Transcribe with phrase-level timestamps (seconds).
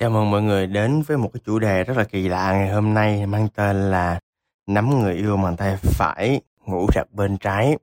[0.00, 2.68] Chào mừng mọi người đến với một cái chủ đề rất là kỳ lạ ngày
[2.68, 4.20] hôm nay mang tên là
[4.66, 7.76] nắm người yêu bằng tay phải, ngủ đặt bên trái.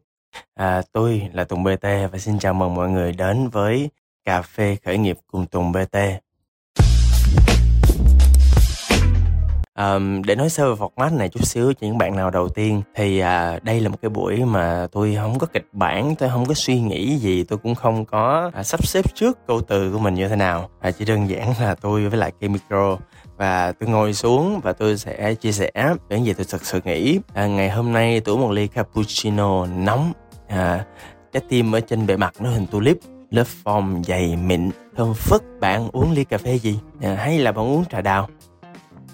[0.55, 3.89] À, tôi là Tùng BT và xin chào mừng mọi người đến với
[4.25, 5.97] cà phê khởi nghiệp cùng Tùng BT.
[9.79, 12.81] Um, để nói sơ về format này chút xíu cho những bạn nào đầu tiên
[12.95, 16.45] thì à, đây là một cái buổi mà tôi không có kịch bản tôi không
[16.45, 19.99] có suy nghĩ gì tôi cũng không có à, sắp xếp trước câu từ của
[19.99, 20.69] mình như thế nào.
[20.79, 22.97] À, chỉ đơn giản là tôi với lại cái micro
[23.37, 26.81] và tôi ngồi xuống và tôi sẽ chia sẻ về những gì tôi thực sự
[26.85, 27.19] nghĩ.
[27.33, 30.13] À, ngày hôm nay tôi uống một ly cappuccino nóng.
[30.47, 30.85] À,
[31.33, 32.97] trái tim ở trên bề mặt nó hình tulip
[33.29, 34.69] lớp form dày mịn.
[34.97, 36.79] Thơm phức bạn uống ly cà phê gì?
[37.01, 38.29] À, hay là bạn uống trà đào?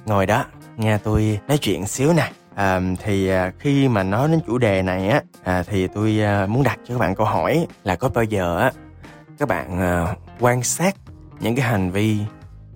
[0.09, 0.45] Ngồi đó
[0.77, 2.31] nghe tôi nói chuyện xíu nè.
[2.55, 6.45] À, thì à, khi mà nói đến chủ đề này á à, thì tôi à,
[6.45, 8.72] muốn đặt cho các bạn câu hỏi là có bao giờ á
[9.38, 10.95] các bạn à, quan sát
[11.40, 12.17] những cái hành vi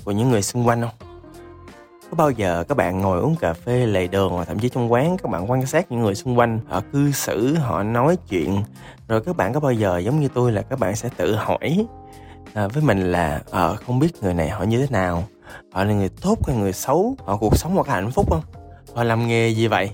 [0.04, 1.10] của những người xung quanh không?
[2.12, 4.91] Có bao giờ các bạn ngồi uống cà phê lề đường hoặc thậm chí trong
[4.91, 8.63] quán các bạn quan sát những người xung quanh họ cư xử họ nói chuyện
[9.07, 11.85] rồi các bạn có bao giờ giống như tôi là các bạn sẽ tự hỏi
[12.54, 15.24] à, với mình là à, không biết người này họ như thế nào?
[15.71, 17.15] Họ là người tốt hay người xấu.
[17.26, 18.43] Họ cuộc sống một hạnh phúc không?
[18.96, 19.90] Họ làm nghề gì vậy?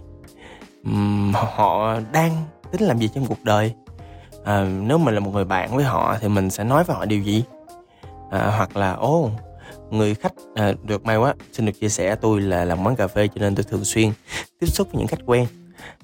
[0.90, 3.74] Uhm, họ đang tính làm gì trong cuộc đời?
[4.44, 7.06] À, nếu mình là một người bạn với họ thì mình sẽ nói với họ
[7.06, 7.44] điều gì?
[8.32, 9.30] À, hoặc là ô
[9.90, 13.08] người khách à, được may quá xin được chia sẻ tôi là làm quán cà
[13.08, 14.12] phê cho nên tôi thường xuyên
[14.60, 15.48] tiếp xúc với những khách quen.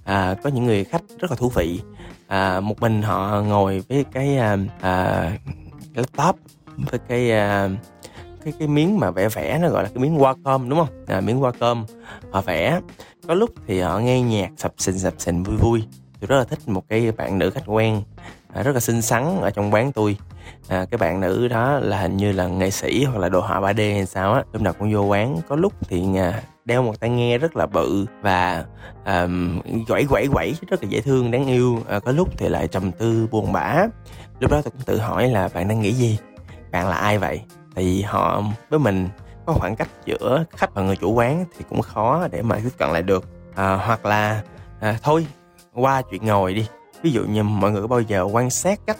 [0.03, 1.81] À, có những người khách rất là thú vị.
[2.27, 5.31] À, một mình họ ngồi với cái à, à,
[5.95, 6.35] laptop
[6.77, 7.69] với cái à,
[8.45, 11.05] cái cái miếng mà vẽ vẽ nó gọi là cái miếng Wacom đúng không?
[11.07, 11.83] À, miếng Wacom
[12.31, 12.79] họ vẽ.
[13.27, 15.83] Có lúc thì họ nghe nhạc sập sình sập sình vui vui.
[16.19, 18.01] Tôi rất là thích một cái bạn nữ khách quen
[18.53, 20.17] à, rất là xinh xắn ở trong quán tôi.
[20.67, 23.61] À, cái bạn nữ đó là hình như là nghệ sĩ hoặc là đồ họa
[23.61, 24.43] 3D hay sao á.
[24.53, 25.37] Lúc nào cũng vô quán.
[25.49, 28.65] Có lúc thì à, đeo một tai nghe rất là bự và
[29.05, 31.79] um, quẩy quẩy quẩy rất là dễ thương đáng yêu.
[31.87, 33.85] À, có lúc thì lại trầm tư buồn bã.
[34.39, 36.17] Lúc đó tôi cũng tự hỏi là bạn đang nghĩ gì?
[36.71, 37.41] Bạn là ai vậy?
[37.75, 39.09] Tại vì họ với mình
[39.45, 42.69] có khoảng cách giữa khách và người chủ quán thì cũng khó để mà tiếp
[42.77, 43.25] cận lại được.
[43.55, 44.41] À, hoặc là
[44.79, 45.27] à, thôi
[45.73, 46.67] qua chuyện ngồi đi.
[47.01, 48.97] Ví dụ như mọi người có bao giờ quan sát cách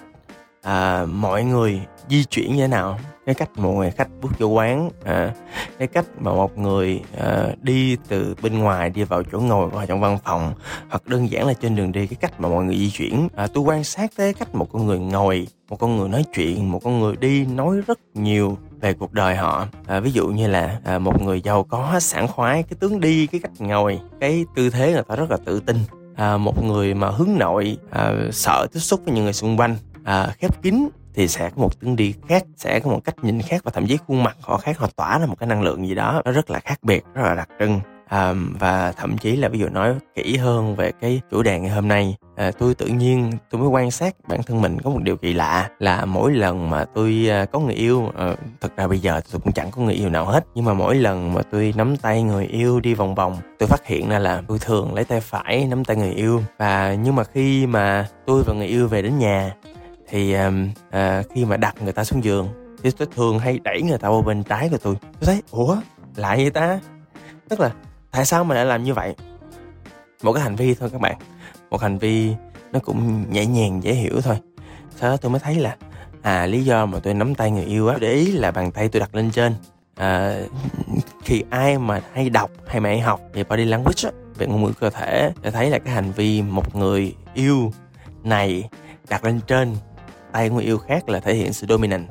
[0.61, 2.99] à, mọi người di chuyển như thế nào?
[3.25, 5.33] Cái cách một người khách bước vô quán à,
[5.77, 9.85] cái cách mà một người à, đi từ bên ngoài đi vào chỗ ngồi vào
[9.85, 10.53] trong văn phòng
[10.89, 13.27] hoặc đơn giản là trên đường đi cái cách mà mọi người di chuyển.
[13.35, 16.71] À, tôi quan sát tới cách một con người ngồi một con người nói chuyện
[16.71, 19.67] một con người đi nói rất nhiều về cuộc đời họ.
[19.87, 23.27] À, ví dụ như là à, một người giàu có sảng khoái cái tướng đi
[23.27, 25.77] cái cách ngồi cái tư thế người ta rất là tự tin.
[26.15, 29.75] À, một người mà hướng nội à, sợ tiếp xúc với những người xung quanh
[30.03, 33.41] à, khép kín thì sẽ có một tướng đi khác sẽ có một cách nhìn
[33.41, 35.87] khác và thậm chí khuôn mặt họ khác họ tỏa ra một cái năng lượng
[35.87, 37.79] gì đó nó rất là khác biệt rất là đặc trưng.
[38.07, 41.71] À, và thậm chí là ví dụ nói kỹ hơn về cái chủ đề ngày
[41.71, 44.99] hôm nay à, tôi tự nhiên tôi mới quan sát bản thân mình có một
[45.03, 48.87] điều kỳ lạ là mỗi lần mà tôi à, có người yêu à, thực ra
[48.87, 51.41] bây giờ tôi cũng chẳng có người yêu nào hết nhưng mà mỗi lần mà
[51.51, 54.93] tôi nắm tay người yêu đi vòng vòng tôi phát hiện ra là tôi thường
[54.93, 56.41] lấy tay phải nắm tay người yêu.
[56.59, 59.53] Và nhưng mà khi mà tôi và người yêu về đến nhà
[60.07, 60.53] thì uh,
[60.87, 62.49] uh, khi mà đặt người ta xuống giường
[62.83, 65.77] thì tôi thường hay đẩy người ta qua bên trái của tôi tôi thấy ủa?
[66.15, 66.79] Lại vậy ta?
[67.49, 67.71] Tức là
[68.11, 69.15] tại sao mà lại làm như vậy?
[70.23, 71.17] Một cái hành vi thôi các bạn.
[71.69, 72.33] Một hành vi
[72.71, 74.37] nó cũng nhẹ nhàng dễ hiểu thôi.
[74.95, 75.75] Sau đó tôi mới thấy là
[76.21, 78.89] à lý do mà tôi nắm tay người yêu á để ý là bàn tay
[78.89, 79.53] tôi đặt lên trên.
[79.95, 80.39] À,
[81.23, 84.63] khi ai mà hay đọc hay mà hay học về body language á, về ngôn
[84.63, 87.71] ngữ cơ thể để thấy là cái hành vi một người yêu
[88.23, 88.69] này
[89.09, 89.75] đặt lên trên
[90.35, 92.07] tay người yêu khác là thể hiện sự dominant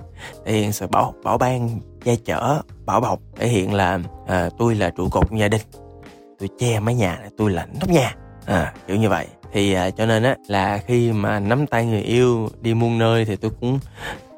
[0.47, 4.75] thể hiện sự bảo bảo ban che chở bảo bọc thể hiện là à, tôi
[4.75, 5.61] là trụ cột trong gia đình
[6.39, 8.15] tôi che mái nhà tôi là nóc nhà.
[8.47, 9.27] À, kiểu như vậy.
[9.53, 13.25] Thì à, cho nên á là khi mà nắm tay người yêu đi muôn nơi
[13.25, 13.79] thì tôi cũng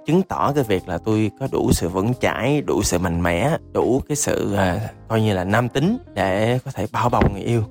[0.07, 3.57] chứng tỏ cái việc là tôi có đủ sự vững chãi đủ sự mạnh mẽ
[3.73, 7.43] đủ cái sự à, coi như là nam tính để có thể bao bọc người
[7.43, 7.65] yêu.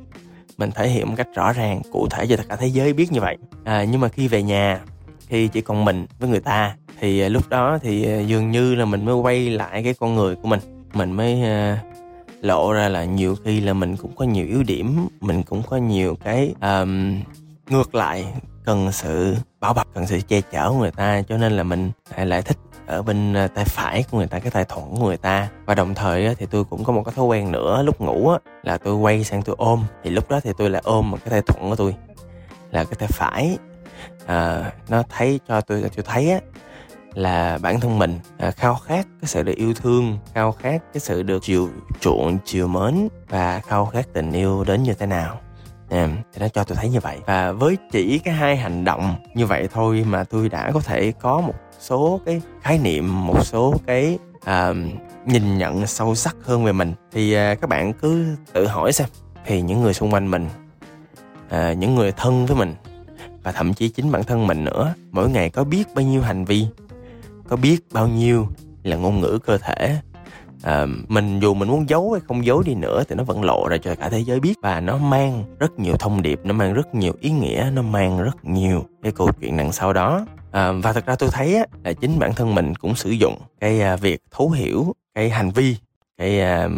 [0.57, 3.12] Mình thể hiện một cách rõ ràng cụ thể cho tất cả thế giới biết
[3.12, 3.38] như vậy.
[3.63, 4.81] À, nhưng mà khi về nhà
[5.27, 8.75] khi chỉ còn mình với người ta thì ờ, lúc đó thì ờ, dường như
[8.75, 10.60] là mình mới quay lại cái con người của mình.
[10.94, 11.77] Mình mới ờ,
[12.42, 15.77] lộ ra là nhiều khi là mình cũng có nhiều yếu điểm mình cũng có
[15.77, 17.22] nhiều cái um,
[17.69, 18.25] ngược lại
[18.66, 21.92] cần sự bảo bọc cần sự che chở của người ta cho nên là mình
[22.16, 22.57] à, lại thích
[22.88, 25.50] ở bên tay phải của người ta cái tay thuận của người ta.
[25.66, 28.31] Và đồng thời thì tôi cũng có một cái thói quen nữa lúc ngủ
[28.63, 29.83] là tôi quay sang tôi ôm.
[30.04, 31.95] Thì lúc đó thì tôi lại ôm một cái tay thuận của tôi
[32.71, 33.57] là cái tay phải
[34.25, 36.39] à, nó thấy cho tôi tôi thấy á
[37.13, 41.00] là bản thân mình à, khao khát cái sự được yêu thương khao khát cái
[41.00, 41.69] sự được chiều
[42.00, 45.39] chuộng chiều mến và khao khát tình yêu đến như thế nào.
[45.89, 47.19] À, thì nó cho tôi thấy như vậy.
[47.25, 51.13] Và với chỉ cái hai hành động như vậy thôi mà tôi đã có thể
[51.19, 54.74] có một số cái khái niệm một số cái à,
[55.25, 59.07] nhìn nhận sâu sắc hơn về mình thì à, các bạn cứ tự hỏi xem
[59.45, 60.50] thì những người xung quanh mình
[61.50, 62.75] à, những người thân với mình
[63.45, 64.94] và thậm chí chính bản thân mình nữa.
[65.12, 66.68] Mỗi ngày có biết bao nhiêu hành vi
[67.47, 68.47] có biết bao nhiêu
[68.83, 69.97] là ngôn ngữ cơ thể.
[70.63, 73.68] À, mình dù mình muốn giấu hay không giấu đi nữa thì nó vẫn lộ
[73.68, 74.53] ra cho cả thế giới biết.
[74.62, 78.24] Và nó mang rất nhiều thông điệp nó mang rất nhiều ý nghĩa nó mang
[78.24, 80.25] rất nhiều cái câu chuyện đằng sau đó.
[80.51, 83.38] À, và thật ra tôi thấy á, là chính bản thân mình cũng sử dụng
[83.59, 85.77] cái à, việc thấu hiểu cái hành vi
[86.18, 86.69] cái à,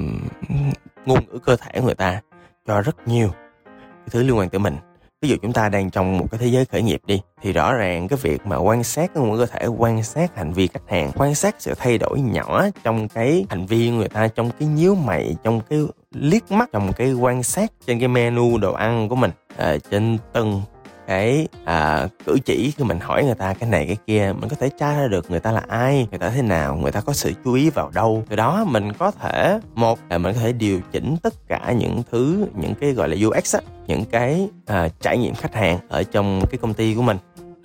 [1.06, 2.22] ngôn ngữ cơ thể của người ta
[2.68, 3.30] cho rất nhiều
[3.76, 4.76] cái thứ liên quan tới mình
[5.22, 7.74] ví dụ chúng ta đang trong một cái thế giới khởi nghiệp đi thì rõ
[7.74, 10.90] ràng cái việc mà quan sát cái có cơ thể quan sát hành vi khách
[10.90, 14.68] hàng quan sát sự thay đổi nhỏ trong cái hành vi người ta trong cái
[14.68, 15.80] nhíu mày trong cái
[16.14, 20.18] liếc mắt trong cái quan sát trên cái menu đồ ăn của mình à, trên
[20.34, 20.62] từng
[21.08, 24.56] cái à, cử chỉ khi mình hỏi người ta cái này cái kia mình có
[24.60, 27.14] thể tra ra được người ta là ai người ta thế nào người ta có
[27.14, 28.24] sự chú ý vào đâu.
[28.30, 32.04] Từ đó mình có thể một là mình có thể điều chỉnh tất cả những
[32.12, 36.04] thứ những cái gọi là UX á những cái à, trải nghiệm khách hàng ở
[36.04, 37.18] trong cái công ty của mình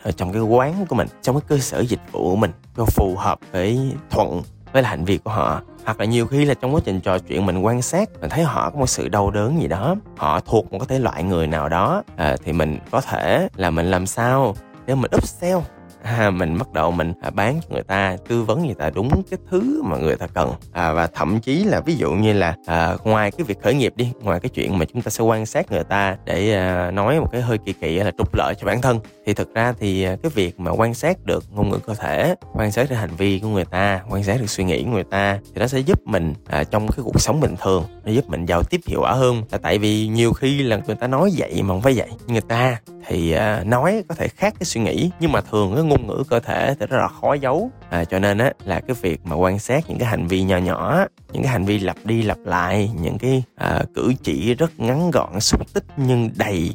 [0.02, 2.84] ở trong cái quán của mình trong cái cơ sở dịch vụ của mình cho
[2.84, 4.42] phù hợp với thuận
[4.72, 5.60] với là hành vi của họ.
[5.84, 8.44] Hoặc là nhiều khi là trong quá trình trò chuyện mình quan sát mình thấy
[8.44, 11.46] họ có một sự đau đớn gì đó họ thuộc một cái thể loại người
[11.46, 14.54] nào đó à, thì mình có thể là mình làm sao
[14.86, 15.58] để mình upsell
[16.02, 19.22] à, mình bắt đầu mình à, bán cho người ta tư vấn người ta đúng
[19.30, 20.52] cái thứ mà người ta cần.
[20.72, 23.92] À, và thậm chí là ví dụ như là à, ngoài cái việc khởi nghiệp
[23.96, 27.20] đi ngoài cái chuyện mà chúng ta sẽ quan sát người ta để à, nói
[27.20, 30.02] một cái hơi kỳ kỳ là trục lợi cho bản thân thì thực ra thì
[30.02, 33.16] à, cái việc mà quan sát được ngôn ngữ cơ thể quan sát được hành
[33.16, 35.78] vi của người ta quan sát được suy nghĩ của người ta thì nó sẽ
[35.78, 39.00] giúp mình à, trong cái cuộc sống bình thường nó giúp mình giao tiếp hiệu
[39.02, 39.42] quả hơn.
[39.50, 42.08] Là tại vì nhiều khi là người ta nói vậy mà không phải vậy.
[42.26, 45.84] Người ta thì à, nói có thể khác cái suy nghĩ nhưng mà thường cái
[45.92, 47.70] ngôn ngữ cơ thể thì rất là khó giấu.
[47.90, 50.56] À, cho nên á là cái việc mà quan sát những cái hành vi nhỏ
[50.56, 54.80] nhỏ những cái hành vi lặp đi lặp lại những cái à, cử chỉ rất
[54.80, 56.74] ngắn gọn xúc tích nhưng đầy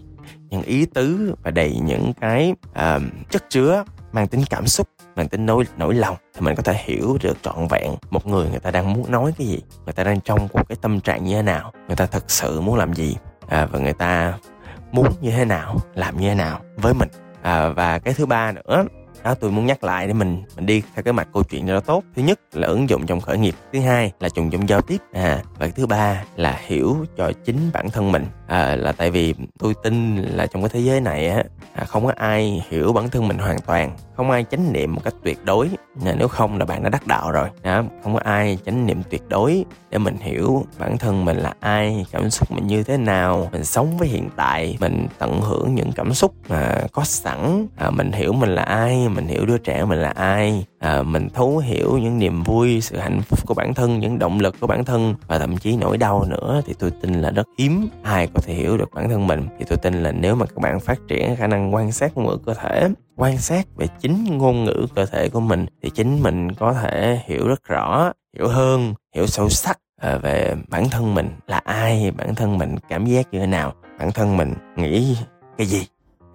[0.49, 2.99] những ý tứ và đầy những cái à,
[3.29, 6.73] chất chứa mang tính cảm xúc mang tính nỗi nỗi lòng thì mình có thể
[6.83, 10.03] hiểu được trọn vẹn một người người ta đang muốn nói cái gì người ta
[10.03, 12.93] đang trong một cái tâm trạng như thế nào người ta thật sự muốn làm
[12.93, 13.17] gì
[13.47, 14.33] à, và người ta
[14.91, 17.09] muốn như thế nào làm như thế nào với mình.
[17.41, 18.85] À, và cái thứ ba nữa
[19.23, 21.73] đó tôi muốn nhắc lại để mình mình đi theo cái mặt câu chuyện cho
[21.73, 22.03] nó tốt.
[22.15, 23.55] Thứ nhất là ứng dụng trong khởi nghiệp.
[23.73, 24.97] Thứ hai là dùng trong giao tiếp.
[25.13, 28.25] À và thứ ba là hiểu cho chính bản thân mình.
[28.47, 31.43] À, là tại vì tôi tin là trong cái thế giới này á
[31.73, 33.97] à, không có ai hiểu bản thân mình hoàn toàn.
[34.15, 35.69] Không ai chánh niệm một cách tuyệt đối.
[36.17, 37.49] Nếu không là bạn đã đắc đạo rồi.
[37.63, 37.83] Đó.
[38.03, 42.05] không có ai chánh niệm tuyệt đối để mình hiểu bản thân mình là ai
[42.11, 45.91] cảm xúc mình như thế nào mình sống với hiện tại mình tận hưởng những
[45.91, 47.67] cảm xúc mà có sẵn.
[47.77, 51.27] À, mình hiểu mình là ai mình hiểu đứa trẻ mình là ai à, mình
[51.33, 54.67] thấu hiểu những niềm vui sự hạnh phúc của bản thân những động lực của
[54.67, 58.27] bản thân và thậm chí nỗi đau nữa thì tôi tin là rất hiếm ai
[58.33, 59.47] có thể hiểu được bản thân mình.
[59.59, 62.25] Thì tôi tin là nếu mà các bạn phát triển khả năng quan sát ngôn
[62.25, 66.23] ngữ cơ thể quan sát về chính ngôn ngữ cơ thể của mình thì chính
[66.23, 71.15] mình có thể hiểu rất rõ hiểu hơn hiểu sâu sắc à, về bản thân
[71.15, 75.17] mình là ai bản thân mình cảm giác như thế nào bản thân mình nghĩ
[75.57, 75.87] cái gì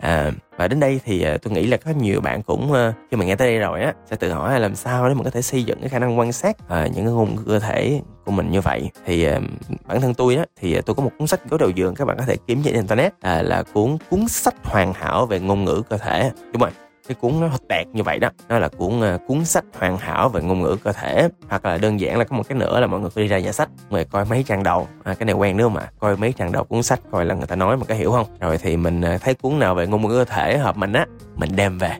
[0.02, 3.16] à, và đến đây thì à, tôi nghĩ là có nhiều bạn cũng à, khi
[3.16, 5.30] mà nghe tới đây rồi á sẽ tự hỏi là làm sao để mình có
[5.30, 8.00] thể xây dựng cái khả năng quan sát à, những cái ngôn ngữ cơ thể
[8.24, 8.90] của mình như vậy.
[9.06, 9.40] Thì à,
[9.86, 12.04] bản thân tôi á thì à, tôi có một cuốn sách gối đầu giường các
[12.04, 15.64] bạn có thể kiếm trên internet à, là cuốn cuốn sách hoàn hảo về ngôn
[15.64, 16.30] ngữ cơ thể.
[16.52, 16.70] Đúng rồi
[17.08, 20.28] cái cuốn nó tẹt như vậy đó nó là cuốn uh, cuốn sách hoàn hảo
[20.28, 22.86] về ngôn ngữ cơ thể hoặc là đơn giản là có một cái nữa là
[22.86, 24.88] mọi người cứ đi ra nhà sách người coi mấy trang đầu.
[25.04, 27.46] À, cái này quen nữa mà coi mấy trang đầu cuốn sách coi là người
[27.46, 28.26] ta nói mà có hiểu không?
[28.40, 31.06] Rồi thì mình uh, thấy cuốn nào về ngôn ngữ cơ thể hợp mình á
[31.36, 31.96] mình đem về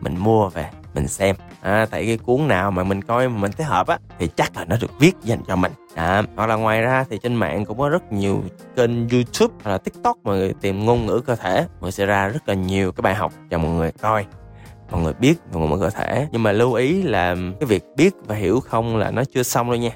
[0.00, 1.36] mình mua về mình xem.
[1.60, 4.56] À, tại cái cuốn nào mà mình coi mà mình thấy hợp á thì chắc
[4.56, 5.72] là nó được viết dành cho mình.
[5.94, 8.42] À, hoặc là ngoài ra thì trên mạng cũng có rất nhiều
[8.76, 11.54] kênh youtube hoặc là tiktok mọi người tìm ngôn ngữ cơ thể.
[11.60, 14.24] Mọi người sẽ ra rất là nhiều cái bài học cho mọi người coi
[14.90, 16.26] mọi người biết về ngôn ngữ cơ thể.
[16.32, 19.70] Nhưng mà lưu ý là cái việc biết và hiểu không là nó chưa xong
[19.70, 19.92] đâu nha.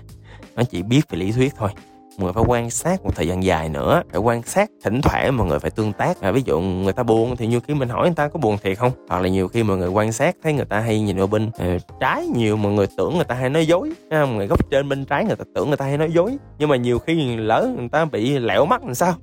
[0.57, 1.71] Nó chỉ biết về lý thuyết thôi
[2.18, 5.37] mọi người phải quan sát một thời gian dài nữa phải quan sát thỉnh thoảng
[5.37, 6.21] mọi người phải tương tác.
[6.21, 8.59] À, ví dụ người ta buồn thì nhiều khi mình hỏi người ta có buồn
[8.62, 8.92] thiệt không?
[9.09, 11.50] Hoặc là nhiều khi mọi người quan sát thấy người ta hay nhìn vào bên
[11.59, 13.92] à, trái nhiều mọi người tưởng người ta hay nói dối.
[14.11, 16.37] Mọi người góc trên bên trái người ta tưởng người ta hay nói dối.
[16.59, 19.14] Nhưng mà nhiều khi lỡ người ta bị lẻo mắt làm sao?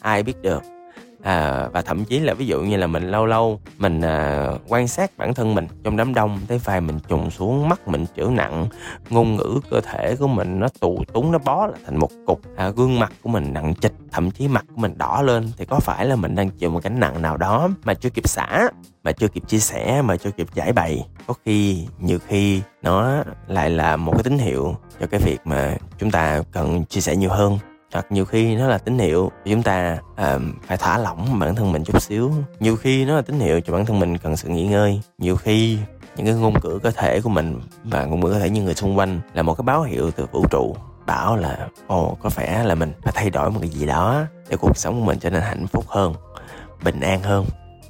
[0.00, 0.62] Ai biết được
[1.26, 4.88] à, và thậm chí là ví dụ như là mình lâu lâu mình à, quan
[4.88, 8.24] sát bản thân mình trong đám đông thấy vai mình trùng xuống mắt mình trở
[8.24, 8.66] nặng
[9.10, 12.40] ngôn ngữ cơ thể của mình nó tù túng nó bó lại thành một cục.
[12.56, 15.64] À, gương mặt của mình nặng trịch thậm chí mặt của mình đỏ lên thì
[15.64, 18.68] có phải là mình đang chịu một gánh nặng nào đó mà chưa kịp xả
[19.02, 21.06] mà chưa kịp chia sẻ mà chưa kịp giải bày?
[21.26, 25.76] Có khi nhiều khi nó lại là một cái tín hiệu cho cái việc mà
[25.98, 27.58] chúng ta cần chia sẻ nhiều hơn
[27.92, 31.72] hoặc nhiều khi nó là tín hiệu chúng ta uh, phải thả lỏng bản thân
[31.72, 32.32] mình chút xíu.
[32.60, 35.00] Nhiều khi nó là tín hiệu cho bản thân mình cần sự nghỉ ngơi.
[35.18, 35.78] Nhiều khi
[36.16, 38.74] những cái ngôn ngữ cơ thể của mình và ngôn ngữ cơ thể những người
[38.74, 40.76] xung quanh là một cái báo hiệu từ vũ trụ
[41.06, 44.56] bảo là ồ có vẻ là mình phải thay đổi một cái gì đó để
[44.56, 46.14] cuộc sống của mình trở nên hạnh phúc hơn
[46.84, 47.44] bình an hơn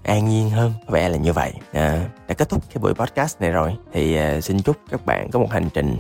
[0.07, 1.53] an nhiên hơn có vẻ là như vậy.
[1.73, 3.77] À, đã kết thúc cái buổi podcast này rồi.
[3.93, 5.97] Thì à, xin chúc các bạn có một hành trình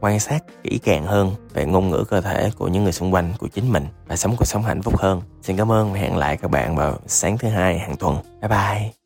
[0.00, 3.32] quan sát kỹ càng hơn về ngôn ngữ cơ thể của những người xung quanh
[3.38, 5.22] của chính mình và sống cuộc sống hạnh phúc hơn.
[5.42, 8.16] Xin cảm ơn và hẹn lại các bạn vào sáng thứ hai hàng tuần.
[8.40, 9.03] Bye bye.